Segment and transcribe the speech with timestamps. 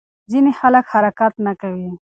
[0.31, 1.87] ځینې خلک حرکت نه کوي.